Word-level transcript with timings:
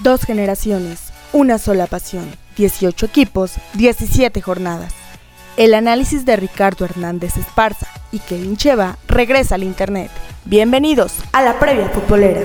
Dos 0.00 0.22
generaciones, 0.22 1.12
una 1.32 1.56
sola 1.56 1.86
pasión, 1.86 2.28
18 2.56 3.06
equipos, 3.06 3.52
17 3.74 4.42
jornadas. 4.42 4.92
El 5.56 5.72
análisis 5.72 6.24
de 6.24 6.34
Ricardo 6.34 6.84
Hernández 6.84 7.36
Esparza 7.36 7.86
y 8.10 8.18
Kevin 8.18 8.56
Cheva 8.56 8.98
regresa 9.06 9.54
al 9.54 9.62
Internet. 9.62 10.10
Bienvenidos 10.46 11.14
a 11.30 11.42
la 11.42 11.60
previa 11.60 11.88
futbolera. 11.90 12.42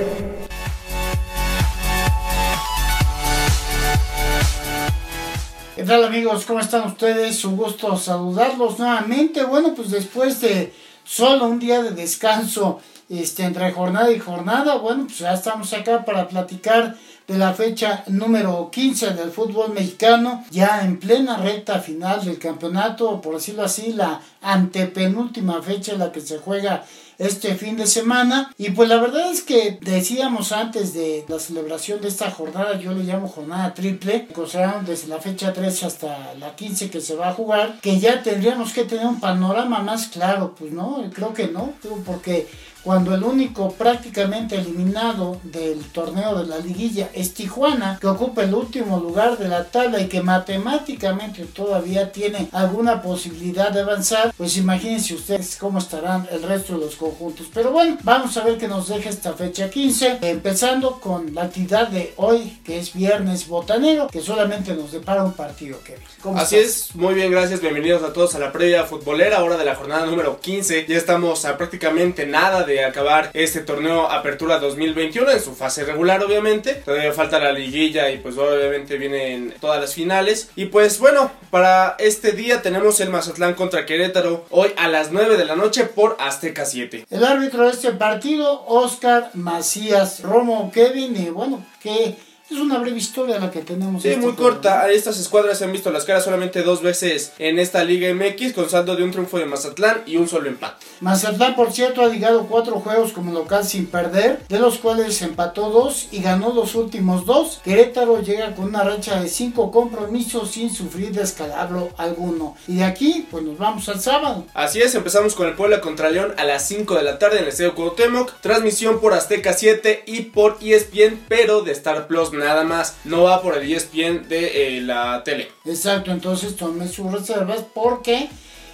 ¿Qué 5.76 5.84
tal 5.84 6.04
amigos? 6.04 6.46
¿Cómo 6.46 6.60
están 6.60 6.86
ustedes? 6.86 7.44
Un 7.46 7.58
gusto 7.58 7.98
saludarlos 7.98 8.78
nuevamente. 8.78 9.44
Bueno, 9.44 9.74
pues 9.74 9.90
después 9.90 10.40
de 10.40 10.72
solo 11.04 11.48
un 11.48 11.58
día 11.58 11.82
de 11.82 11.92
descanso 11.92 12.80
este, 13.10 13.44
entre 13.44 13.72
jornada 13.72 14.12
y 14.12 14.20
jornada, 14.20 14.76
bueno, 14.76 15.06
pues 15.06 15.18
ya 15.18 15.34
estamos 15.34 15.74
acá 15.74 16.06
para 16.06 16.28
platicar 16.28 16.96
de 17.30 17.38
la 17.38 17.54
fecha 17.54 18.04
número 18.08 18.72
15 18.72 19.12
del 19.12 19.30
fútbol 19.30 19.72
mexicano, 19.72 20.44
ya 20.50 20.84
en 20.84 21.00
plena 21.00 21.38
recta 21.38 21.80
final 21.80 22.26
del 22.26 22.40
campeonato, 22.40 23.22
por 23.22 23.36
decirlo 23.36 23.64
así, 23.64 23.94
la 23.94 24.20
antepenúltima 24.42 25.62
fecha 25.62 25.92
en 25.92 26.00
la 26.00 26.12
que 26.12 26.22
se 26.22 26.40
juega 26.40 26.84
este 27.20 27.54
fin 27.56 27.76
de 27.76 27.86
semana. 27.86 28.52
Y 28.58 28.72
pues 28.72 28.90
la 28.90 28.98
verdad 28.98 29.30
es 29.32 29.44
que 29.44 29.78
decíamos 29.82 30.52
antes 30.52 30.94
de 30.94 31.26
la 31.28 31.38
celebración 31.38 32.02
de 32.02 32.08
esta 32.08 32.32
jornada, 32.32 32.80
yo 32.80 32.94
le 32.94 33.04
llamo 33.04 33.28
jornada 33.28 33.76
triple, 33.76 34.28
considerando 34.34 34.90
desde 34.90 35.10
la 35.10 35.20
fecha 35.20 35.54
3 35.54 35.84
hasta 35.84 36.34
la 36.40 36.56
15 36.56 36.90
que 36.90 37.02
se 37.02 37.16
va 37.16 37.30
a 37.30 37.34
jugar, 37.34 37.80
que 37.82 38.00
ya 38.00 38.24
tendríamos 38.24 38.74
que 38.74 38.86
tener 38.86 39.06
un 39.06 39.20
panorama 39.20 39.80
más 39.80 40.08
claro, 40.08 40.56
pues 40.58 40.72
no, 40.72 41.04
creo 41.14 41.34
que 41.34 41.48
no, 41.48 41.74
porque 42.06 42.48
cuando 42.84 43.14
el 43.14 43.24
único 43.24 43.72
prácticamente 43.74 44.56
eliminado 44.56 45.40
del 45.44 45.84
torneo 45.92 46.40
de 46.40 46.48
la 46.48 46.60
liguilla 46.60 47.10
es 47.14 47.34
Tijuana, 47.34 47.98
que 48.00 48.08
ocupa 48.08 48.44
el 48.44 48.54
último 48.54 49.00
lugar 49.00 49.38
de 49.38 49.48
la 49.48 49.66
tabla 49.66 50.00
y 50.00 50.08
que 50.08 50.22
matemáticamente 50.22 51.46
todavía 51.46 52.12
tiene 52.12 52.48
alguna 52.52 53.02
posibilidad 53.02 53.72
de 53.72 53.82
avanzar, 53.82 54.34
pues 54.38 54.58
imagínense 54.58 55.16
ustedes 55.16 55.58
cómo 55.58 55.80
estarán 55.80 56.28
el 56.32 56.44
resto 56.44 56.74
de 56.74 56.86
los 56.86 56.96
conjuntos. 56.96 57.48
Pero 57.54 57.72
bueno, 57.72 57.98
vamos 58.04 58.36
a 58.38 58.44
ver 58.44 58.58
qué 58.58 58.68
nos 58.68 58.88
deja 58.88 59.10
esta 59.10 59.34
fecha 59.34 59.70
15, 59.70 60.20
empezando 60.22 61.00
con 61.00 61.34
la 61.34 61.44
actividad 61.44 61.90
de 61.90 62.14
hoy, 62.18 62.60
que 62.64 62.80
es 62.80 62.94
viernes 62.94 63.48
botanero, 63.48 64.08
que 64.08 64.22
solamente 64.22 64.74
nos 64.74 64.92
depara 64.92 65.24
un 65.24 65.34
partido, 65.34 65.80
Kevin. 65.84 66.38
Así 66.38 66.56
es, 66.56 66.96
muy 66.96 67.14
bien, 67.14 67.32
gracias, 67.32 67.62
bienvenidos 67.62 68.04
a 68.04 68.14
todos 68.14 68.36
a 68.36 68.40
la 68.40 68.52
previa 68.52 68.86
futbolera, 68.86 69.44
hora 69.44 69.58
de 69.58 69.66
la 69.66 69.76
jornada 69.76 70.06
número 70.06 70.40
15, 70.40 70.86
ya 70.88 70.98
estamos 70.98 71.46
a 71.46 71.58
prácticamente 71.58 72.26
nada 72.26 72.64
de 72.64 72.69
acabar 72.78 73.32
este 73.34 73.62
torneo 73.62 74.10
Apertura 74.10 74.60
2021 74.60 75.32
en 75.32 75.40
su 75.40 75.56
fase 75.56 75.84
regular 75.84 76.24
obviamente. 76.24 76.76
Todavía 76.76 77.14
falta 77.14 77.40
la 77.40 77.52
liguilla 77.52 78.10
y 78.10 78.18
pues 78.18 78.38
obviamente 78.38 78.98
vienen 78.98 79.54
todas 79.60 79.82
las 79.82 79.94
finales. 79.94 80.50
Y 80.56 80.66
pues 80.66 81.00
bueno, 81.00 81.32
para 81.50 81.96
este 82.00 82.32
día 82.34 82.62
tenemos 82.62 83.00
el 83.00 83.10
Mazatlán 83.10 83.56
contra 83.56 83.86
Querétaro 83.86 84.46
hoy 84.50 84.74
a 84.78 84.88
las 84.88 85.12
9 85.12 85.38
de 85.38 85.46
la 85.46 85.56
noche 85.56 85.86
por 85.86 86.18
Azteca 86.20 86.66
7. 86.66 87.06
El 87.10 87.24
árbitro 87.24 87.66
de 87.66 87.72
este 87.72 87.92
partido, 87.92 88.66
Oscar 88.68 89.32
Macías 89.34 90.22
Romo 90.22 90.72
Kevin 90.72 91.16
y 91.16 91.30
bueno, 91.30 91.66
que 91.82 92.16
es 92.52 92.58
una 92.58 92.78
breve 92.80 92.98
historia 92.98 93.40
la 93.40 93.52
que 93.52 93.62
tenemos. 93.62 94.02
Sí, 94.02 94.10
este 94.10 94.22
muy 94.22 94.34
programa. 94.34 94.62
corta. 94.62 94.92
Estas 94.92 95.20
escuadras 95.20 95.58
se 95.58 95.66
han 95.66 95.72
visto 95.72 95.92
las 95.92 96.06
caras 96.06 96.24
solamente 96.24 96.64
dos 96.64 96.82
veces 96.82 97.34
en 97.38 97.60
esta 97.60 97.84
Liga 97.84 98.14
MX, 98.14 98.54
con 98.54 98.70
saldo 98.70 98.96
de 98.96 99.04
un 99.04 99.12
triunfo 99.12 99.38
de 99.38 99.46
Mazatlán 99.46 100.04
y 100.06 100.18
un 100.18 100.28
solo 100.28 100.50
empate. 100.50 100.86
Mazatlán, 101.02 101.56
por 101.56 101.72
cierto, 101.72 102.02
ha 102.02 102.08
ligado 102.08 102.48
cuatro 102.48 102.80
juegos 102.80 103.14
como 103.14 103.32
local 103.32 103.64
sin 103.66 103.86
perder, 103.88 104.40
de 104.48 104.60
los 104.60 104.78
cuales 104.80 105.22
empató 105.22 105.70
dos 105.70 106.08
y 106.12 106.22
ganó 106.22 106.54
los 106.54 106.76
últimos 106.76 107.26
dos. 107.26 107.62
Querétaro 107.64 108.22
llega 108.22 108.56
con 108.56 108.66
una 108.66 108.84
racha 108.84 109.22
de 109.22 109.30
cinco 109.30 109.72
compromisos 109.72 110.52
sin 110.52 110.74
sufrir 110.74 111.12
descalabro 111.12 111.90
alguno. 111.98 112.56
Y 112.68 112.78
de 112.78 112.84
aquí, 112.84 113.28
pues 113.30 113.44
nos 113.44 113.58
vamos 113.58 113.88
al 113.90 114.00
sábado. 114.00 114.46
Así 114.54 114.82
es, 114.82 114.96
empezamos 114.96 115.36
con 115.36 115.48
el 115.48 115.54
Puebla 115.56 115.82
contra 115.82 116.10
León 116.10 116.34
a 116.38 116.44
las 116.44 116.68
5 116.68 116.96
de 116.96 117.04
la 117.04 117.20
tarde 117.20 117.38
en 117.38 117.44
el 117.44 117.50
Estadio 117.50 117.76
Cuauhtémoc. 117.76 118.40
Transmisión 118.42 119.00
por 119.00 119.14
Azteca 119.14 119.54
7 119.54 120.04
y 120.06 120.22
por 120.22 120.58
ESPN, 120.62 121.20
pero 121.28 121.62
de 121.62 121.72
Star 121.74 122.08
Plus 122.08 122.32
nada 122.40 122.64
más. 122.64 122.96
No 123.04 123.24
va 123.24 123.42
por 123.42 123.58
el 123.58 123.72
ESPN 123.72 124.28
de 124.28 124.78
eh, 124.78 124.82
la 124.82 125.24
tele. 125.24 125.52
Exacto, 125.66 126.12
entonces 126.12 126.56
tomen 126.56 126.90
sus 126.90 127.12
reservas 127.12 127.64
porque 127.74 128.30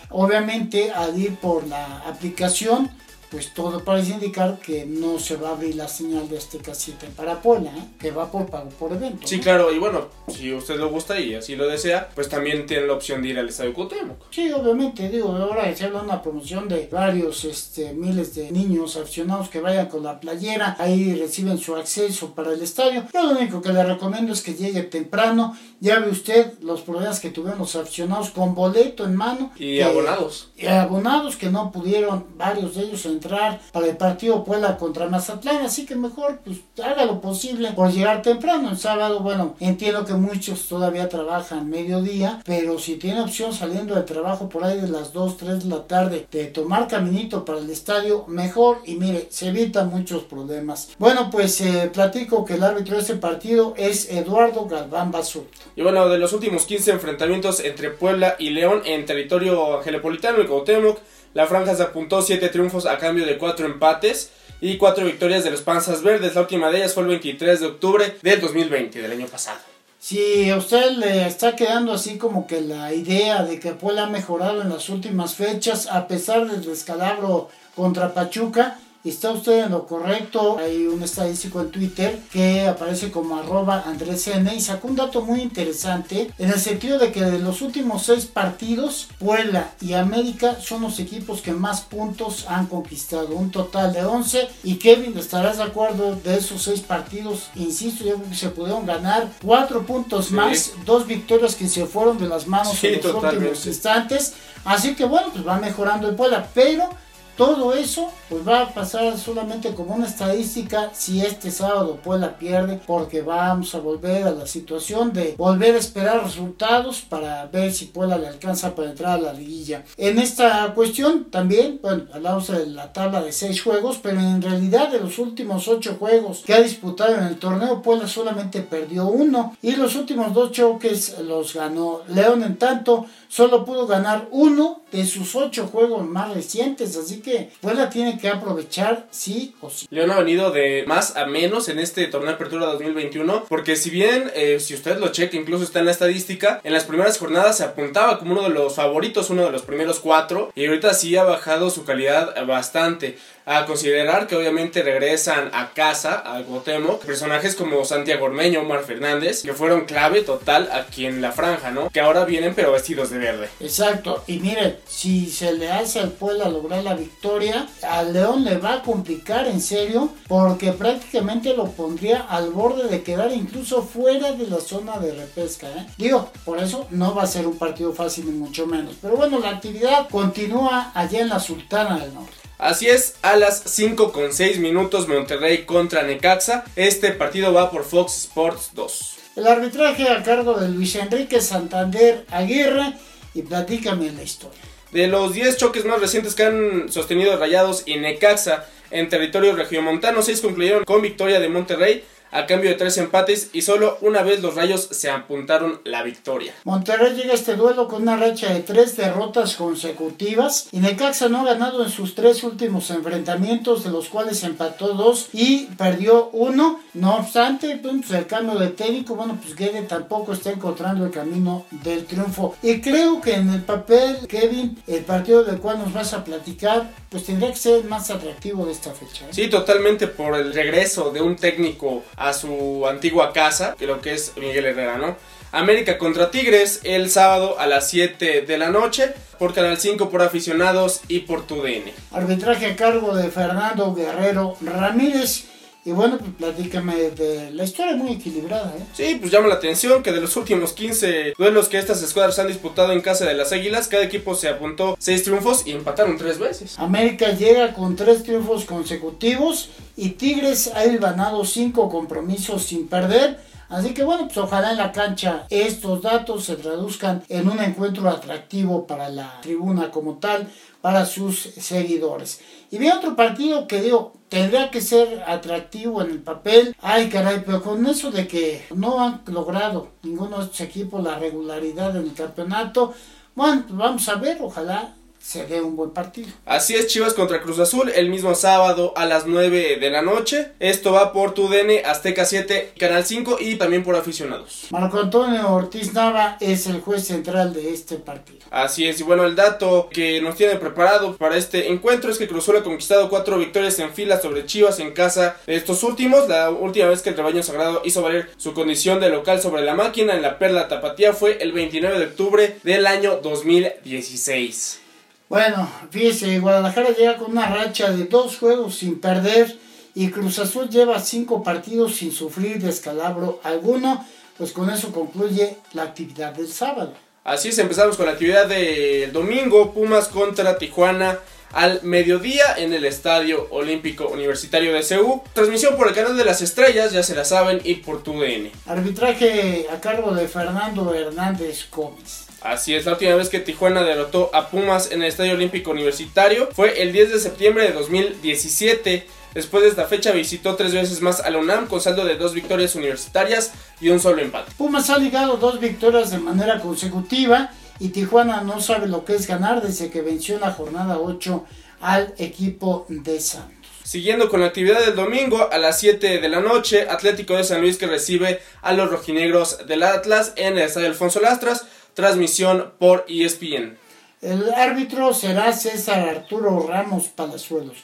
obviamente 0.10 0.92
al 0.92 1.20
ir 1.20 1.36
por 1.36 1.68
la 1.68 1.98
aplicación, 2.08 2.90
pues 3.36 3.54
todo 3.54 3.84
parece 3.84 4.14
indicar 4.14 4.60
que 4.60 4.86
no 4.86 5.20
se 5.20 5.36
va 5.36 5.50
a 5.50 5.52
abrir 5.52 5.76
la 5.76 5.90
señal 5.90 6.30
de 6.30 6.38
Azteca 6.38 6.74
7 6.74 7.10
para 7.18 7.42
Puebla, 7.42 7.70
¿eh? 7.76 7.84
que 8.00 8.10
va 8.10 8.32
por 8.32 8.46
pago 8.50 8.70
por 8.70 8.94
evento. 8.94 9.28
Sí, 9.28 9.36
¿no? 9.36 9.44
claro, 9.44 9.74
y 9.74 9.78
bueno, 9.78 10.08
si 10.30 10.54
usted 10.54 10.78
lo 10.78 10.90
gusta 10.90 11.20
y 11.20 11.36
así 11.36 11.58
lo 11.58 11.68
desea, 11.68 12.10
pues 12.16 12.30
también 12.30 12.66
tiene 12.66 12.88
la 12.88 12.94
opción 12.94 13.22
de 13.22 13.28
ir 13.28 13.38
al 13.40 13.50
Estadio 13.50 13.74
Cuauhtémoc. 13.74 14.16
Sí, 14.32 14.50
obviamente, 14.54 15.10
digo, 15.10 15.36
ahora 15.36 15.76
se 15.76 15.84
habla 15.84 16.00
de 16.00 16.06
una 16.06 16.22
promoción 16.22 16.70
de 16.70 16.88
varios 16.90 17.44
este, 17.44 17.92
miles 17.94 18.36
de 18.36 18.52
niños 18.54 18.96
aficionados 18.96 19.50
que 19.50 19.60
vayan 19.60 19.88
con 19.88 20.02
la 20.02 20.18
playera, 20.18 20.78
ahí 20.80 21.14
reciben 21.16 21.58
su 21.58 21.76
acceso 21.76 22.34
para 22.34 22.54
el 22.54 22.62
estadio. 22.62 23.04
Yo 23.14 23.24
lo 23.24 23.38
único 23.38 23.62
que 23.62 23.74
le 23.74 23.84
recomiendo 23.84 24.32
es 24.32 24.42
que 24.42 24.54
llegue 24.54 24.84
temprano, 24.84 25.58
ya 25.82 26.00
ve 26.00 26.10
usted 26.10 26.54
los 26.62 26.84
problemas 26.84 27.20
que 27.20 27.32
tuvieron 27.32 27.60
los 27.60 27.76
aficionados 27.76 28.30
con 28.30 28.56
boleto 28.56 29.04
en 29.04 29.18
mano. 29.18 29.52
Y 29.58 29.76
que- 29.76 29.84
abonados. 29.84 30.52
y 30.56 30.68
abonados 30.68 31.36
que 31.36 31.50
no 31.50 31.70
pudieron, 31.74 32.28
varios 32.38 32.76
de 32.76 32.84
ellos, 32.84 33.06
entrar 33.26 33.60
para 33.72 33.88
el 33.88 33.98
partido 33.98 34.44
Puebla 34.44 34.78
contra 34.78 35.08
Mazatlán, 35.08 35.66
así 35.66 35.86
que 35.86 35.96
mejor 35.96 36.40
pues 36.44 36.60
haga 36.84 37.06
lo 37.06 37.22
posible 37.22 37.72
por 37.72 37.92
llegar 37.92 38.22
temprano. 38.22 38.70
El 38.70 38.78
sábado, 38.78 39.20
bueno, 39.20 39.56
entiendo 39.60 40.06
que 40.06 40.14
muchos 40.14 40.68
todavía 40.68 41.10
trabajan 41.10 41.70
mediodía, 41.70 42.42
pero 42.46 42.78
si 42.80 42.96
tiene 42.96 43.22
opción 43.22 43.54
saliendo 43.54 43.96
del 43.96 44.06
trabajo 44.06 44.48
por 44.48 44.64
ahí 44.64 44.80
de 44.80 44.88
las 44.88 45.14
2, 45.14 45.38
3 45.38 45.64
de 45.64 45.70
la 45.70 45.88
tarde, 45.88 46.28
de 46.32 46.46
tomar 46.46 46.88
caminito 46.88 47.44
para 47.44 47.60
el 47.60 47.70
estadio, 47.70 48.26
mejor 48.28 48.80
y 48.86 48.96
mire, 48.96 49.28
se 49.30 49.48
evitan 49.48 49.90
muchos 49.90 50.24
problemas. 50.24 50.90
Bueno, 51.00 51.30
pues 51.32 51.60
eh, 51.62 51.90
platico 51.92 52.46
que 52.46 52.54
el 52.54 52.64
árbitro 52.64 52.96
de 52.96 53.02
este 53.02 53.16
partido 53.16 53.74
es 53.78 54.10
Eduardo 54.12 54.66
Galván 54.66 55.12
Basurto. 55.12 55.58
Y 55.76 55.82
bueno, 55.82 56.08
de 56.08 56.18
los 56.18 56.34
últimos 56.34 56.66
15 56.66 56.92
enfrentamientos 56.92 57.60
entre 57.60 57.90
Puebla 57.90 58.36
y 58.38 58.52
León 58.52 58.82
en 58.86 59.06
territorio 59.06 59.78
angelopolitano 59.78 60.42
y 60.42 60.48
Cuauhtémoc, 60.48 61.00
la 61.36 61.48
franja 61.48 61.76
se 61.76 61.84
apuntó 61.84 62.22
7 62.22 62.48
triunfos 62.48 62.86
a 62.86 62.98
cambio 62.98 63.26
de 63.26 63.38
4 63.38 63.66
empates 63.66 64.32
y 64.62 64.78
4 64.78 65.06
victorias 65.06 65.44
de 65.44 65.52
los 65.52 65.62
Panzas 65.62 66.02
Verdes. 66.02 66.34
La 66.34 66.42
última 66.42 66.72
de 66.72 66.78
ellas 66.78 66.94
fue 66.94 67.04
el 67.04 67.10
23 67.10 67.60
de 67.60 67.66
octubre 67.66 68.18
del 68.22 68.40
2020, 68.40 69.02
del 69.02 69.12
año 69.12 69.28
pasado. 69.28 69.60
Si 70.00 70.50
a 70.50 70.56
usted 70.56 70.92
le 70.92 71.28
está 71.28 71.58
quedando 71.58 71.92
así 71.92 72.18
como 72.18 72.48
que 72.48 72.62
la 72.62 72.94
idea 72.94 73.44
de 73.44 73.60
que 73.60 73.74
Puebla 73.74 74.04
ha 74.04 74.10
mejorado 74.10 74.62
en 74.62 74.70
las 74.70 74.88
últimas 74.88 75.36
fechas 75.36 75.88
a 75.92 76.08
pesar 76.08 76.50
del 76.50 76.64
descalabro 76.64 77.50
contra 77.76 78.14
Pachuca, 78.14 78.80
está 79.10 79.32
usted 79.32 79.66
en 79.66 79.72
lo 79.72 79.86
correcto. 79.88 80.58
Hay 80.60 80.88
un 80.88 81.04
estadístico 81.04 81.62
en 81.62 81.72
Twitter 81.72 82.20
que 82.32 82.68
aparece 82.68 83.12
como 83.12 83.36
arroba 83.38 83.84
Andrés 83.86 84.28
N 84.28 84.54
y 84.56 84.62
sacó 84.62 84.88
un 84.88 84.96
dato 84.96 85.22
muy 85.22 85.42
interesante 85.42 86.32
en 86.38 86.50
el 86.52 86.60
sentido 86.60 86.98
de 87.00 87.12
que 87.12 87.22
de 87.24 87.40
los 87.40 87.62
últimos 87.62 88.04
seis 88.04 88.26
partidos, 88.26 89.08
Puebla 89.20 89.72
y 89.82 89.94
América 89.94 90.58
son 90.62 90.82
los 90.82 91.00
equipos 91.00 91.42
que 91.42 91.52
más 91.52 91.82
puntos 91.82 92.46
han 92.48 92.68
conquistado, 92.68 93.28
un 93.36 93.52
total 93.52 93.94
de 93.94 94.04
11. 94.06 94.48
Y 94.64 94.76
Kevin, 94.76 95.18
estarás 95.18 95.58
de 95.58 95.64
acuerdo 95.64 96.16
de 96.16 96.38
esos 96.38 96.64
seis 96.64 96.82
partidos, 96.82 97.50
insisto, 97.56 98.04
yo 98.04 98.16
creo 98.16 98.30
que 98.30 98.36
se 98.36 98.50
pudieron 98.50 98.86
ganar 98.86 99.30
cuatro 99.44 99.86
puntos 99.86 100.28
Sí. 100.28 100.34
más, 100.34 100.72
dos 100.86 101.06
victorias 101.08 101.56
que 101.56 101.68
se 101.68 101.86
fueron 101.86 102.18
de 102.18 102.28
las 102.28 102.48
manos 102.48 102.78
Sí, 102.78 102.88
en 102.88 102.94
los 102.96 103.02
totalmente. 103.04 103.50
últimos 103.50 103.66
instantes. 103.68 104.34
Así 104.64 104.96
que 104.96 105.06
bueno, 105.06 105.28
pues 105.32 105.46
va 105.48 105.58
mejorando 105.60 106.10
el 106.10 106.16
Puebla, 106.16 106.48
pero 106.54 106.90
todo 107.36 107.74
eso 107.74 108.10
pues 108.30 108.48
va 108.48 108.62
a 108.62 108.74
pasar 108.74 109.18
solamente 109.18 109.74
como 109.74 109.96
una 109.96 110.08
estadística 110.08 110.92
si 110.94 111.22
este 111.22 111.52
sábado 111.52 112.00
Puebla 112.04 112.38
pierde 112.38 112.80
porque 112.86 113.22
vamos 113.22 113.76
a 113.76 113.80
volver 113.80 114.24
a 114.24 114.32
la 114.32 114.48
situación 114.48 115.14
de 115.14 115.36
volver 115.38 115.76
a 115.76 115.80
esperar 115.80 116.24
resultados 116.24 117.02
para 117.02 117.46
ver 117.48 117.72
si 117.72 117.86
Puebla 117.86 118.18
le 118.18 118.28
alcanza 118.28 118.74
para 118.74 118.90
entrar 118.90 119.20
a 119.20 119.22
la 119.22 119.34
liguilla. 119.34 119.84
En 119.98 120.18
esta 120.20 120.74
cuestión 120.74 121.26
también, 121.26 121.80
bueno, 121.82 122.06
hablamos 122.14 122.48
de 122.48 122.66
la 122.68 122.92
tabla 122.94 123.22
de 123.22 123.32
seis 123.32 123.62
juegos, 123.62 124.00
pero 124.02 124.20
en 124.20 124.42
realidad 124.42 124.90
de 124.90 125.00
los 125.00 125.20
últimos 125.20 125.68
ocho 125.68 125.96
juegos 126.00 126.44
que 126.46 126.54
ha 126.54 126.62
disputado 126.62 127.16
en 127.16 127.24
el 127.26 127.38
torneo 127.38 127.82
Puebla 127.82 128.08
solamente 128.08 128.62
perdió 128.62 129.08
uno 129.08 129.56
y 129.62 129.76
los 129.76 129.96
últimos 129.96 130.34
dos 130.34 130.52
choques 130.52 131.18
los 131.20 131.54
ganó 131.54 132.02
León 132.08 132.44
en 132.44 132.58
tanto 132.58 133.06
solo 133.28 133.66
pudo 133.66 133.86
ganar 133.88 134.28
uno 134.32 134.82
de 134.92 135.06
sus 135.06 135.36
ocho 135.36 135.68
juegos 135.68 136.06
más 136.08 136.34
recientes 136.34 136.96
así 136.96 137.22
que 137.26 137.50
pues 137.60 137.76
la 137.76 137.90
tiene 137.90 138.20
que 138.20 138.30
aprovechar 138.30 139.08
sí 139.10 139.56
o 139.60 139.70
sí. 139.72 139.88
León 139.90 140.12
ha 140.12 140.20
venido 140.20 140.52
de 140.52 140.84
más 140.86 141.18
a 141.18 141.26
menos 141.26 141.68
en 141.70 141.80
este 141.80 142.06
torneo 142.06 142.30
de 142.30 142.36
apertura 142.36 142.68
2021, 142.68 143.46
porque 143.50 143.76
si 143.76 143.90
bien, 143.90 144.32
eh, 144.36 144.60
si 144.60 144.76
usted 144.76 145.00
lo 145.00 145.10
checa, 145.12 145.36
incluso 145.36 145.64
está 145.64 145.80
en 145.80 145.86
la 145.86 145.92
estadística, 145.92 146.62
en 146.64 146.72
las 146.72 146.84
primeras 146.84 147.18
jornadas 147.18 147.58
se 147.58 147.64
apuntaba 147.64 148.20
como 148.20 148.34
uno 148.34 148.44
de 148.44 148.50
los 148.50 148.76
favoritos, 148.76 149.32
uno 149.32 149.44
de 149.44 149.52
los 149.52 149.64
primeros 149.64 150.00
cuatro, 150.00 150.52
y 150.56 150.68
ahorita 150.68 150.94
sí 150.94 151.18
ha 151.18 151.24
bajado 151.24 151.72
su 151.72 151.84
calidad 151.84 152.46
bastante 152.46 153.18
a 153.46 153.66
considerar 153.66 154.28
que 154.28 154.36
obviamente 154.36 154.84
regresan 154.84 155.50
a 155.54 155.74
casa, 155.74 156.16
a 156.16 156.42
Gotemo, 156.42 157.00
personajes 157.00 157.56
como 157.56 157.86
Santiago 157.86 158.26
Ormeño, 158.26 158.62
Omar 158.62 158.84
Fernández, 158.84 159.44
que 159.44 159.54
fueron 159.54 159.86
clave 159.86 160.22
total 160.22 160.70
aquí 160.72 161.06
en 161.06 161.22
la 161.22 161.32
franja, 161.32 161.72
¿no? 161.72 161.90
Que 161.90 162.00
ahora 162.00 162.26
vienen 162.26 162.56
pero 162.56 162.72
vestidos 162.72 163.10
de 163.10 163.20
verde. 163.20 163.50
Exacto, 163.60 164.24
y 164.28 164.40
miren, 164.40 164.78
si 164.88 165.30
se 165.30 165.54
le 165.54 165.72
hace 165.72 166.00
al 166.00 166.12
Puebla 166.12 166.50
lograr 166.50 166.84
la 166.84 166.96
victoria, 166.96 167.68
al 167.84 168.14
León 168.14 168.44
le 168.44 168.58
va 168.58 168.76
a 168.76 168.82
complicar 168.82 169.48
en 169.48 169.62
serio, 169.62 170.10
porque 170.28 170.72
prácticamente 170.72 171.56
lo 171.56 171.66
pondría 171.72 172.22
al 172.22 172.50
borde 172.50 172.88
de 172.88 173.04
quedar 173.04 173.32
incluso 173.32 173.84
fuera 173.84 174.32
de 174.32 174.48
la 174.48 174.60
zona 174.60 174.98
de 174.98 175.14
repesca, 175.14 175.68
¿eh? 175.68 175.86
Digo, 175.98 176.32
por 176.44 176.60
eso 176.60 176.88
no 176.90 177.14
va 177.14 177.24
a 177.24 177.28
ser 177.28 177.46
un 177.46 177.58
partido 177.58 177.94
fácil 177.94 178.26
ni 178.26 178.32
mucho 178.32 178.66
menos, 178.66 178.96
pero 179.02 179.16
bueno, 179.16 179.40
la 179.40 179.50
actividad 179.50 180.10
continúa 180.10 180.92
allá 180.96 181.20
en 181.20 181.30
la 181.30 181.40
Sultana 181.40 182.00
del 182.00 182.14
Norte. 182.14 182.45
Así 182.58 182.88
es, 182.88 183.16
a 183.22 183.36
las 183.36 183.64
5 183.66 184.14
con 184.14 184.32
6 184.32 184.60
minutos 184.60 185.10
Monterrey 185.10 185.66
contra 185.66 186.04
Necaxa. 186.04 186.64
Este 186.78 187.12
partido 187.12 187.54
va 187.54 187.70
por 187.70 187.84
Fox 187.84 188.16
Sports 188.16 188.72
2. 188.74 189.16
El 189.36 189.48
arbitraje 189.48 190.08
a 190.08 190.24
cargo 190.24 190.54
de 190.54 190.70
Luis 190.70 190.96
Enrique 190.96 191.42
Santander 191.42 192.26
Aguirre 192.32 192.94
y 193.34 193.42
platícame 193.42 194.10
la 194.14 194.24
historia. 194.24 194.62
De 194.92 195.08
los 195.08 195.34
10 195.34 195.58
choques 195.58 195.84
más 195.84 196.00
recientes 196.00 196.34
que 196.34 196.44
han 196.44 196.90
sostenido 196.90 197.38
Rayados 197.38 197.84
y 197.86 197.98
Necaxa 197.98 198.66
en 198.90 199.10
territorio 199.10 199.54
regiomontano, 199.54 200.22
6 200.22 200.40
concluyeron 200.40 200.86
con 200.86 201.02
victoria 201.02 201.42
de 201.42 201.50
Monterrey 201.50 202.06
a 202.36 202.46
cambio 202.46 202.70
de 202.70 202.76
tres 202.76 202.98
empates 202.98 203.50
y 203.54 203.62
solo 203.62 203.98
una 204.02 204.22
vez 204.22 204.42
los 204.42 204.56
Rayos 204.56 204.90
se 204.92 205.10
apuntaron 205.10 205.80
la 205.86 206.04
victoria. 206.04 206.54
Monterrey 206.66 207.16
llega 207.16 207.32
a 207.32 207.36
este 207.36 207.56
duelo 207.56 207.88
con 207.88 208.02
una 208.02 208.18
racha 208.18 208.54
de 208.54 208.60
tres 208.60 208.98
derrotas 208.98 209.56
consecutivas 209.56 210.68
y 210.74 210.80
Necaxa 210.80 211.30
no 211.30 211.42
ha 211.42 211.46
ganado 211.46 211.84
en 211.84 211.90
sus 211.90 212.14
tres 212.14 212.44
últimos 212.44 212.92
enfrentamientos 212.92 213.86
de 213.86 213.92
los 213.92 214.10
cuales 214.10 214.44
empató 214.44 214.90
dos 214.96 215.30
y 215.32 215.68
perdió 215.78 216.30
uno. 216.34 216.82
No 216.94 217.16
obstante, 217.16 217.80
pues, 217.82 218.12
el 218.12 218.28
cambio 218.28 218.60
de 218.60 218.68
técnico, 218.68 219.16
bueno, 219.16 219.38
pues 219.42 219.56
Guede 219.56 219.84
tampoco 219.84 220.34
está 220.34 220.52
encontrando 220.52 221.06
el 221.06 221.12
camino 221.12 221.66
del 221.72 222.06
triunfo. 222.06 222.56
Y 222.62 222.82
creo 222.82 223.22
que 223.22 223.36
en 223.36 223.50
el 223.50 223.62
papel, 223.62 224.28
Kevin, 224.28 224.78
el 224.88 225.06
partido 225.06 225.44
del 225.46 225.60
cual 225.60 225.80
nos 225.80 225.94
vas 225.94 226.14
a 226.14 226.24
platicar, 226.24 226.92
pues 227.10 227.26
tendría 227.26 227.52
que 227.52 227.58
ser 227.58 227.86
más 227.86 228.12
atractivo 228.12 228.66
de 228.66 228.74
esta 228.74 228.92
fecha. 228.92 229.26
¿eh? 229.26 229.30
Sí, 229.32 229.50
totalmente 229.50 230.08
por 230.08 230.36
el 230.36 230.54
regreso 230.54 231.12
de 231.12 231.22
un 231.22 231.38
técnico 231.38 232.04
a 232.18 232.25
su 232.34 232.86
antigua 232.88 233.34
casa, 233.34 233.76
que 233.78 233.88
lo 233.88 234.02
que 234.02 234.14
es 234.14 234.34
Miguel 234.38 234.66
Herrera, 234.66 234.98
¿no? 234.98 235.18
América 235.52 235.98
contra 235.98 236.32
Tigres 236.32 236.82
el 236.84 237.10
sábado 237.10 237.58
a 237.60 237.66
las 237.66 237.90
7 237.90 238.42
de 238.42 238.58
la 238.58 238.70
noche 238.70 239.14
por 239.40 239.54
Canal 239.54 239.78
5 239.78 240.10
por 240.10 240.22
aficionados 240.22 241.02
y 241.08 241.20
por 241.20 241.48
TUDN. 241.48 241.92
Arbitraje 242.12 242.66
a 242.66 242.76
cargo 242.76 243.16
de 243.16 243.30
Fernando 243.30 243.94
Guerrero 243.94 244.58
Ramírez. 244.62 245.46
Y 245.88 245.92
bueno, 245.92 246.18
pues 246.18 246.32
platícame 246.36 247.12
de 247.12 247.52
la 247.52 247.64
historia 247.64 247.96
muy 247.96 248.14
equilibrada, 248.14 248.74
¿eh? 248.76 248.84
Sí, 248.92 249.18
pues 249.20 249.32
llama 249.32 249.50
la 249.50 249.54
atención 249.54 250.02
que 250.02 250.12
de 250.12 250.20
los 250.20 250.36
últimos 250.36 250.74
15 250.74 251.36
duelos 251.38 251.70
que 251.70 251.78
estas 251.78 252.02
escuadras 252.02 252.40
han 252.40 252.48
disputado 252.48 252.92
en 252.92 253.02
casa 253.02 253.26
de 253.26 253.36
las 253.36 253.52
Águilas, 253.52 253.88
cada 253.88 254.04
equipo 254.04 254.34
se 254.34 254.50
apuntó 254.50 254.98
6 254.98 255.24
triunfos 255.24 255.62
y 255.68 255.74
empataron 255.74 256.18
3 256.18 256.40
veces. 256.40 256.80
América 256.80 257.34
llega 257.34 257.76
con 257.76 257.96
3 257.96 258.24
triunfos 258.24 258.66
consecutivos 258.66 259.70
y 259.96 260.10
Tigres 260.10 260.72
ha 260.74 260.84
ganado 260.88 261.46
5 261.46 261.88
compromisos 261.92 262.64
sin 262.64 262.88
perder. 262.88 263.40
Así 263.70 263.94
que 263.94 264.04
bueno, 264.04 264.26
pues 264.26 264.38
ojalá 264.38 264.72
en 264.72 264.78
la 264.78 264.92
cancha 264.92 265.46
estos 265.50 266.02
datos 266.02 266.46
se 266.46 266.56
traduzcan 266.56 267.24
en 267.30 267.50
un 267.50 267.60
encuentro 267.60 268.10
atractivo 268.10 268.86
para 268.86 269.10
la 269.10 269.42
tribuna 269.42 269.92
como 269.92 270.20
tal, 270.20 270.48
para 270.82 271.06
sus 271.06 271.40
seguidores. 271.40 272.42
Y 272.70 272.78
vi 272.78 272.90
otro 272.90 273.16
partido 273.16 273.68
que 273.68 273.82
digo, 273.82 274.14
tendría 274.30 274.70
que 274.70 274.82
ser 274.82 275.24
atractivo 275.28 276.02
en 276.02 276.12
el 276.12 276.22
papel. 276.22 276.76
Ay, 276.82 277.10
caray, 277.10 277.42
pero 277.46 277.64
con 277.64 277.86
eso 277.88 278.12
de 278.12 278.28
que 278.28 278.66
no 278.76 279.04
han 279.04 279.22
logrado 279.28 279.90
ninguno 280.04 280.38
de 280.38 280.44
estos 280.44 280.62
equipos 280.62 281.04
la 281.04 281.18
regularidad 281.18 281.96
en 281.96 282.04
el 282.04 282.14
campeonato, 282.14 282.94
bueno, 283.34 283.64
pues 283.68 283.78
vamos 283.78 284.08
a 284.10 284.16
ver, 284.16 284.38
ojalá 284.42 284.94
se 285.26 285.48
dé 285.48 285.60
un 285.60 285.76
buen 285.76 285.90
partido. 285.90 286.28
Así 286.46 286.76
es, 286.76 286.86
Chivas 286.86 287.16
contra 287.16 287.42
Cruz 287.42 287.58
Azul 287.58 287.92
el 287.96 288.10
mismo 288.10 288.36
sábado 288.36 288.94
a 288.96 289.08
las 289.08 289.26
9 289.26 289.78
de 289.78 289.90
la 289.90 290.04
noche. 290.04 290.52
Esto 290.60 290.92
va 290.92 291.12
por 291.12 291.34
TUDN, 291.34 291.84
Azteca 291.84 292.26
7, 292.26 292.74
Canal 292.78 293.04
5 293.04 293.38
y 293.40 293.56
también 293.56 293.84
por 293.84 293.96
aficionados. 293.96 294.68
Marco 294.70 295.00
Antonio 295.00 295.50
Ortiz 295.52 295.94
Nava 295.94 296.38
es 296.40 296.68
el 296.68 296.80
juez 296.80 297.08
central 297.08 297.56
de 297.56 297.74
este 297.74 297.96
partido. 297.96 298.38
Así 298.52 298.88
es, 298.88 299.00
y 299.00 299.04
bueno, 299.04 299.26
el 299.26 299.36
dato 299.36 299.90
que 299.92 300.22
nos 300.22 300.36
tiene 300.36 300.58
preparado 300.58 301.18
para 301.18 301.38
este 301.38 301.72
encuentro 301.72 302.12
es 302.12 302.20
que 302.20 302.28
Cruz 302.28 302.44
Azul 302.44 302.58
ha 302.58 302.64
conquistado 302.64 303.10
cuatro 303.10 303.40
victorias 303.40 303.80
en 303.80 303.94
fila 303.94 304.22
sobre 304.22 304.46
Chivas 304.46 304.80
en 304.80 304.94
casa 304.94 305.38
de 305.48 305.56
estos 305.56 305.82
últimos. 305.82 306.30
La 306.30 306.52
última 306.52 306.86
vez 306.86 307.02
que 307.02 307.10
el 307.10 307.18
rebaño 307.18 307.42
sagrado 307.42 307.82
hizo 307.84 308.04
valer 308.04 308.30
su 308.38 308.54
condición 308.54 309.00
de 309.00 309.10
local 309.10 309.42
sobre 309.42 309.64
la 309.64 309.74
máquina 309.74 310.14
en 310.14 310.22
la 310.22 310.38
Perla 310.38 310.68
Tapatía 310.68 311.14
fue 311.14 311.40
el 311.42 311.52
29 311.52 311.98
de 311.98 312.06
octubre 312.06 312.60
del 312.62 312.86
año 312.86 313.20
2016. 313.24 314.82
Bueno, 315.28 315.68
fíjese, 315.90 316.40
Guadalajara 316.40 316.90
llega 316.92 317.18
con 317.18 317.32
una 317.32 317.48
racha 317.48 317.92
de 317.92 318.06
dos 318.06 318.38
juegos 318.38 318.76
sin 318.76 319.00
perder 319.00 319.58
y 319.96 320.12
Cruz 320.12 320.38
Azul 320.38 320.70
lleva 320.70 321.00
cinco 321.00 321.42
partidos 321.42 321.96
sin 321.96 322.12
sufrir 322.12 322.62
descalabro 322.62 323.40
alguno, 323.44 324.06
pues 324.38 324.52
con 324.52 324.70
eso 324.70 324.92
concluye 324.92 325.58
la 325.74 325.84
actividad 325.84 326.34
del 326.34 326.48
sábado. 326.48 326.94
Así 327.24 327.50
es, 327.50 327.58
empezamos 327.58 327.98
con 327.98 328.06
la 328.06 328.12
actividad 328.12 328.48
del 328.48 329.12
domingo, 329.12 329.74
Pumas 329.74 330.10
contra 330.10 330.60
Tijuana 330.60 331.20
al 331.54 331.82
mediodía 331.84 332.56
en 332.58 332.74
el 332.74 332.86
Estadio 332.86 333.48
Olímpico 333.50 334.08
Universitario 334.10 334.74
de 334.74 334.84
CEU. 334.84 335.24
Transmisión 335.34 335.76
por 335.76 335.88
el 335.88 335.96
canal 335.96 336.16
de 336.18 336.26
las 336.26 336.42
estrellas, 336.42 336.92
ya 336.92 337.02
se 337.02 337.16
la 337.16 337.26
saben, 337.26 337.62
y 337.64 337.76
por 337.76 338.04
TUDN. 338.04 338.52
Arbitraje 338.68 339.66
a 339.74 339.80
cargo 339.80 340.14
de 340.14 340.28
Fernando 340.28 340.94
Hernández 340.94 341.68
Gómez. 341.72 342.28
Así 342.46 342.76
es, 342.76 342.86
la 342.86 342.92
última 342.92 343.16
vez 343.16 343.30
que 343.30 343.40
Tijuana 343.40 343.82
derrotó 343.82 344.30
a 344.32 344.50
Pumas 344.50 344.92
en 344.92 345.02
el 345.02 345.08
Estadio 345.08 345.34
Olímpico 345.34 345.72
Universitario 345.72 346.48
fue 346.54 346.84
el 346.84 346.94
10 346.94 347.14
de 347.14 347.20
septiembre 347.20 347.64
de 347.64 347.72
2017. 347.72 349.08
Después 349.34 349.64
de 349.64 349.70
esta 349.70 349.86
fecha 349.86 350.12
visitó 350.12 350.56
tres 350.56 350.72
veces 350.72 351.02
más 351.02 351.22
a 351.22 351.32
la 351.32 351.40
UNAM 351.40 351.66
con 351.66 351.82
saldo 351.82 352.06
de 352.06 352.18
dos 352.18 352.36
victorias 352.36 352.76
universitarias 352.76 353.52
y 353.82 353.90
un 353.90 354.00
solo 354.00 354.22
empate. 354.22 354.52
Pumas 354.60 354.92
ha 354.92 355.00
ligado 355.00 355.38
dos 355.38 355.60
victorias 355.60 356.12
de 356.12 356.20
manera 356.20 356.60
consecutiva 356.60 357.50
y 357.80 357.90
Tijuana 357.90 358.42
no 358.42 358.62
sabe 358.62 358.88
lo 358.88 359.06
que 359.06 359.16
es 359.16 359.26
ganar 359.26 359.64
desde 359.64 359.90
que 359.90 360.04
venció 360.04 360.36
en 360.36 360.42
la 360.42 360.52
jornada 360.52 361.00
8 361.00 361.44
al 361.82 362.14
equipo 362.20 362.86
de 362.90 363.20
Santos. 363.22 363.56
Siguiendo 363.84 364.30
con 364.30 364.42
la 364.42 364.48
actividad 364.48 364.86
del 364.86 364.96
domingo 364.96 365.50
a 365.52 365.58
las 365.58 365.80
7 365.80 366.20
de 366.20 366.30
la 366.30 366.42
noche, 366.42 366.88
Atlético 366.90 367.38
de 367.38 367.44
San 367.44 367.62
Luis 367.62 367.78
que 367.78 367.88
recibe 367.88 368.40
a 368.62 368.74
los 368.74 368.90
rojinegros 368.90 369.68
del 369.68 369.82
Atlas 369.82 370.34
en 370.36 370.58
el 370.58 370.64
Estadio 370.64 370.88
Alfonso 370.88 371.20
Lastras, 371.20 371.66
transmisión 371.96 372.74
por 372.78 373.06
ESPN. 373.08 373.78
El 374.22 374.54
árbitro 374.54 375.14
será 375.14 375.52
César 375.54 376.08
Arturo 376.08 376.68
Ramos 376.68 377.08
Palazuelos. 377.08 377.78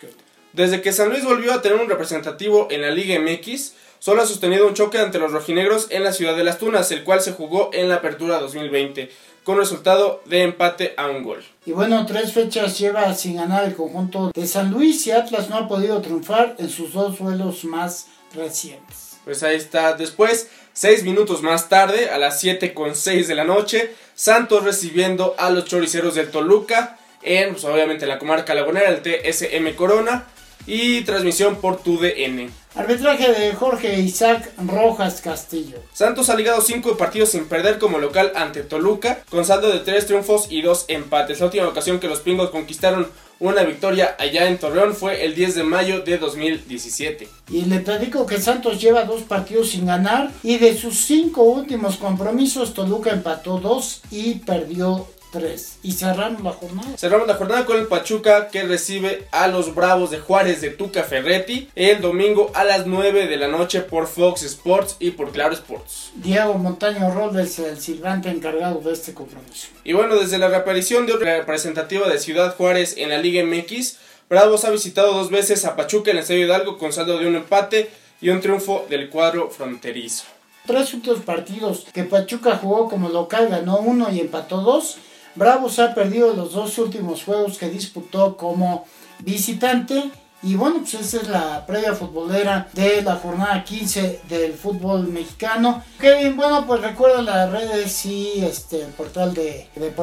Desde 0.54 0.82
que 0.82 0.94
San 0.94 1.10
Luis 1.10 1.24
volvió 1.24 1.54
a 1.54 1.62
tener 1.62 1.80
un 1.80 1.90
representativo 1.90 2.68
en 2.70 2.82
la 2.82 2.92
Liga 2.92 3.20
MX, 3.20 3.74
solo 4.00 4.22
ha 4.22 4.26
sostenido 4.26 4.68
un 4.68 4.74
choque 4.74 5.00
ante 5.00 5.20
los 5.20 5.32
rojinegros 5.32 5.88
en 5.92 6.04
la 6.04 6.14
ciudad 6.14 6.36
de 6.36 6.44
Las 6.44 6.58
Tunas, 6.60 6.92
el 6.92 7.04
cual 7.04 7.22
se 7.22 7.32
jugó 7.32 7.70
en 7.74 7.90
la 7.90 7.96
apertura 7.96 8.40
2020 8.40 9.10
con 9.44 9.58
resultado 9.58 10.22
de 10.26 10.44
empate 10.44 10.94
a 10.98 11.08
un 11.08 11.24
gol. 11.24 11.44
Y 11.66 11.72
bueno, 11.72 12.06
tres 12.06 12.34
fechas 12.34 12.78
lleva 12.78 13.14
sin 13.16 13.38
ganar 13.38 13.64
el 13.64 13.76
conjunto 13.76 14.32
de 14.34 14.46
San 14.46 14.72
Luis 14.72 15.06
y 15.08 15.12
Atlas 15.12 15.50
no 15.50 15.58
ha 15.58 15.68
podido 15.68 16.02
triunfar 16.02 16.56
en 16.60 16.70
sus 16.70 16.94
dos 16.94 17.18
duelos 17.18 17.64
más 17.64 18.08
recientes. 18.34 19.11
Pues 19.32 19.44
ahí 19.44 19.56
está. 19.56 19.94
Después, 19.94 20.50
seis 20.74 21.06
minutos 21.06 21.42
más 21.42 21.70
tarde, 21.70 22.10
a 22.10 22.18
las 22.18 22.42
7 22.42 22.74
con 22.74 22.98
6 22.98 23.30
de 23.30 23.36
la 23.36 23.46
noche, 23.46 23.96
Santos 24.14 24.66
recibiendo 24.66 25.36
a 25.38 25.50
los 25.52 25.64
choriceros 25.64 26.16
del 26.16 26.32
Toluca 26.32 26.98
en, 27.22 27.54
pues 27.54 27.64
obviamente, 27.64 28.06
la 28.08 28.20
comarca 28.20 28.54
lagunera, 28.54 28.90
el 28.90 29.02
TSM 29.02 29.74
Corona 29.78 30.28
y 30.68 31.06
transmisión 31.06 31.62
por 31.62 31.82
TUDN. 31.82 32.52
Arbitraje 32.74 33.34
de 33.34 33.54
Jorge 33.54 34.00
Isaac 34.00 34.50
Rojas 34.66 35.20
Castillo. 35.20 35.80
Santos 35.92 36.30
ha 36.30 36.36
ligado 36.36 36.62
5 36.62 36.96
partidos 36.96 37.30
sin 37.30 37.46
perder 37.46 37.80
como 37.80 38.00
local 38.00 38.32
ante 38.34 38.64
Toluca, 38.64 39.24
con 39.30 39.44
saldo 39.44 39.70
de 39.70 39.80
3 39.80 40.06
triunfos 40.06 40.48
y 40.50 40.62
2 40.62 40.86
empates. 40.88 41.42
La 41.42 41.48
última 41.48 41.68
ocasión 41.68 42.00
que 42.00 42.08
los 42.08 42.22
pingos 42.22 42.50
conquistaron 42.50 43.08
una 43.40 43.64
victoria 43.64 44.16
allá 44.18 44.48
en 44.48 44.58
Torreón 44.58 44.96
fue 44.96 45.26
el 45.26 45.36
10 45.36 45.56
de 45.56 45.64
mayo 45.64 46.02
de 46.02 46.18
2017. 46.18 47.28
Y 47.50 47.64
le 47.66 47.80
platico 47.80 48.26
que 48.26 48.40
Santos 48.40 48.80
lleva 48.80 49.04
dos 49.04 49.24
partidos 49.24 49.72
sin 49.72 49.88
ganar 49.88 50.32
y 50.42 50.58
de 50.58 50.78
sus 50.78 51.06
cinco 51.06 51.42
últimos 51.42 51.98
compromisos 51.98 52.74
Toluca 52.74 53.10
empató 53.10 53.58
dos 53.58 54.02
y 54.12 54.36
perdió 54.36 55.08
3. 55.32 55.80
Y 55.84 55.94
cerramos 55.94 56.44
la 56.44 56.52
jornada. 56.52 56.98
Cerramos 56.98 57.28
la 57.28 57.36
jornada 57.36 57.66
con 57.66 57.80
el 57.80 57.88
Pachuca 57.88 58.50
que 58.50 58.64
recibe 58.64 59.28
a 59.32 59.48
los 59.48 59.74
Bravos 59.74 60.12
de 60.12 60.20
Juárez 60.20 60.62
de 60.62 60.72
Tuca 60.72 61.04
Ferretti 61.04 61.70
el 61.76 62.02
domingo 62.02 62.52
a 62.54 62.64
las 62.64 62.86
9 62.86 63.28
de 63.28 63.38
la 63.38 63.48
noche 63.48 63.82
por 63.82 64.08
Fox 64.08 64.44
Sports 64.44 64.98
y 65.00 65.12
por 65.12 65.32
Claro 65.32 65.54
Sports. 65.54 66.12
Diego 66.16 66.56
Montaño 66.56 67.14
Robles, 67.14 67.58
el 67.60 67.80
silbante 67.80 68.30
encargado 68.30 68.82
de 68.82 68.94
este 68.94 69.14
compromiso. 69.14 69.68
Y 69.84 69.94
bueno, 69.94 70.18
desde 70.18 70.38
la 70.38 70.50
reaparición 70.50 71.06
de 71.06 71.14
otra 71.14 71.38
representativa 71.38 72.08
de 72.08 72.20
Ciudad 72.20 72.56
Juárez 72.56 72.96
en 72.98 73.10
la 73.10 73.18
Liga 73.18 73.44
MX, 73.44 73.98
Bravos 74.30 74.66
ha 74.66 74.70
visitado 74.70 75.14
dos 75.14 75.30
veces 75.30 75.66
a 75.66 75.76
Pachuca 75.76 76.12
en 76.12 76.18
el 76.18 76.24
Estadio 76.24 76.46
Hidalgo 76.46 76.78
con 76.78 76.94
saldo 76.94 77.18
de 77.18 77.28
un 77.28 77.36
empate 77.36 77.90
y 78.22 78.30
un 78.30 78.40
triunfo 78.40 78.86
del 78.90 79.10
cuadro 79.10 79.50
fronterizo. 79.50 80.26
Tres 80.66 80.94
últimos 80.94 81.22
partidos 81.22 81.88
que 81.92 82.04
Pachuca 82.04 82.56
jugó 82.56 82.88
como 82.88 83.10
local, 83.10 83.50
ganó 83.50 83.80
uno 83.80 84.12
y 84.12 84.20
empató 84.20 84.62
dos. 84.62 84.98
Bravos 85.36 85.80
ha 85.80 85.94
perdido 85.94 86.34
los 86.34 86.54
dos 86.54 86.78
últimos 86.78 87.24
juegos 87.24 87.58
que 87.58 87.70
disputó 87.70 88.36
como 88.36 88.86
visitante. 89.20 90.12
Y 90.44 90.56
bueno, 90.56 90.80
pues 90.80 90.96
esa 90.96 91.18
es 91.18 91.28
la 91.28 91.66
previa 91.68 91.94
futbolera 91.94 92.68
de 92.74 93.04
la 93.04 93.16
jornada 93.16 93.64
15 93.64 94.22
del 94.28 94.54
fútbol 94.54 95.08
mexicano. 95.08 95.84
Kevin, 96.00 96.36
bueno, 96.36 96.66
pues 96.66 96.82
recuerda 96.82 97.22
las 97.22 97.52
redes 97.52 98.06
y 98.08 98.44
este, 98.44 98.82
el 98.82 98.90
portal 98.90 99.36
de, 99.36 99.68
de 99.76 99.94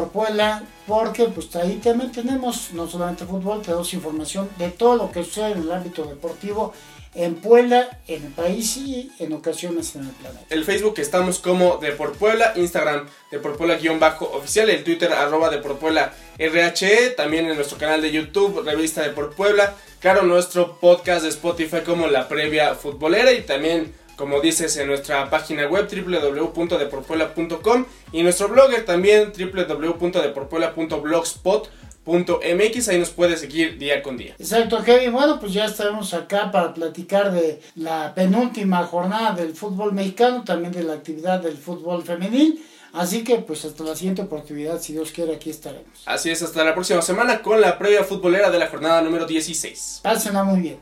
porque 0.86 1.24
pues 1.24 1.54
ahí 1.56 1.80
también 1.82 2.12
tenemos 2.12 2.70
no 2.72 2.86
solamente 2.86 3.26
fútbol, 3.26 3.62
tenemos 3.62 3.92
información 3.92 4.48
de 4.58 4.70
todo 4.70 4.96
lo 4.96 5.10
que 5.10 5.24
sucede 5.24 5.52
en 5.52 5.62
el 5.62 5.72
ámbito 5.72 6.04
deportivo 6.04 6.72
en 7.18 7.34
Puebla, 7.34 7.98
en 8.06 8.24
el 8.26 8.32
país 8.32 8.76
y 8.76 9.10
en 9.18 9.32
ocasiones 9.32 9.96
en 9.96 10.04
el 10.04 10.10
planeta. 10.10 10.46
El 10.50 10.64
Facebook 10.64 10.94
estamos 10.98 11.40
como 11.40 11.78
de 11.78 11.90
por 11.90 12.12
Puebla, 12.12 12.52
Instagram 12.54 13.08
de 13.32 13.40
por 13.40 13.56
Puebla-oficial, 13.56 14.70
el 14.70 14.84
Twitter 14.84 15.12
arroba 15.12 15.50
de 15.50 15.58
por 15.58 15.78
Puebla 15.78 16.14
RHE, 16.38 17.14
también 17.16 17.46
en 17.46 17.56
nuestro 17.56 17.76
canal 17.76 18.02
de 18.02 18.12
YouTube, 18.12 18.62
revista 18.64 19.02
de 19.02 19.10
por 19.10 19.34
Puebla, 19.34 19.74
claro, 19.98 20.22
nuestro 20.22 20.78
podcast 20.78 21.24
de 21.24 21.30
Spotify 21.30 21.80
como 21.84 22.06
la 22.06 22.28
previa 22.28 22.76
futbolera 22.76 23.32
y 23.32 23.42
también 23.42 23.92
como 24.14 24.40
dices 24.40 24.76
en 24.76 24.86
nuestra 24.86 25.28
página 25.28 25.66
web 25.66 25.88
www.deporpuela.com 25.90 27.84
y 28.12 28.22
nuestro 28.22 28.46
blogger 28.48 28.84
también 28.84 29.32
www.deporpuela.blogspot.com 29.36 31.87
MX, 32.16 32.88
ahí 32.88 32.98
nos 32.98 33.10
puede 33.10 33.36
seguir 33.36 33.78
día 33.78 34.02
con 34.02 34.16
día. 34.16 34.34
Exacto, 34.38 34.82
Kevin. 34.82 35.12
Bueno, 35.12 35.38
pues 35.38 35.52
ya 35.52 35.66
estaremos 35.66 36.14
acá 36.14 36.50
para 36.50 36.72
platicar 36.72 37.32
de 37.32 37.60
la 37.74 38.14
penúltima 38.14 38.84
jornada 38.84 39.32
del 39.34 39.54
fútbol 39.54 39.92
mexicano, 39.92 40.44
también 40.44 40.72
de 40.72 40.82
la 40.82 40.94
actividad 40.94 41.40
del 41.40 41.56
fútbol 41.56 42.02
femenil. 42.02 42.64
Así 42.92 43.22
que 43.22 43.36
pues 43.36 43.64
hasta 43.64 43.84
la 43.84 43.94
siguiente 43.94 44.22
oportunidad, 44.22 44.80
si 44.80 44.94
Dios 44.94 45.12
quiere, 45.12 45.34
aquí 45.34 45.50
estaremos. 45.50 46.02
Así 46.06 46.30
es, 46.30 46.42
hasta 46.42 46.64
la 46.64 46.74
próxima 46.74 47.02
semana 47.02 47.42
con 47.42 47.60
la 47.60 47.78
previa 47.78 48.02
futbolera 48.02 48.50
de 48.50 48.58
la 48.58 48.68
jornada 48.68 49.02
número 49.02 49.26
16. 49.26 50.00
Pásenla 50.02 50.44
muy 50.44 50.60
bien. 50.60 50.78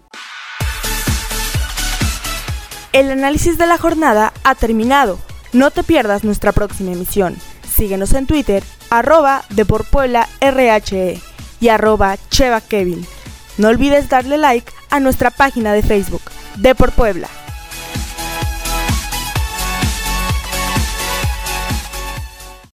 El 2.93 3.11
análisis 3.11 3.59
de 3.59 3.67
la 3.67 3.77
jornada 3.77 4.33
ha 4.45 4.55
terminado. 4.55 5.19
No 5.53 5.71
te 5.71 5.83
pierdas 5.83 6.25
nuestra 6.25 6.53
próxima 6.53 6.93
emisión. 6.93 7.37
Síguenos 7.71 8.15
en 8.15 8.27
Twitter, 8.27 8.63
arroba 8.91 9.45
de 9.51 9.65
por 9.65 9.85
Puebla 9.85 10.29
RHE 10.41 11.21
y 11.61 11.69
arroba 11.69 12.17
Cheva 12.31 12.61
Kevin. 12.61 13.07
No 13.59 13.69
olvides 13.69 14.09
darle 14.09 14.39
like 14.39 14.73
a 14.91 15.01
nuestra 15.01 15.31
página 15.31 15.73
de 15.73 15.83
Facebook, 15.83 16.23
de 16.57 16.75
por 16.75 16.93
Puebla. 16.93 17.29